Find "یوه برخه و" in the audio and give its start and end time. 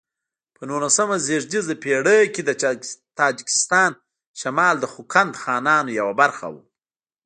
5.99-6.55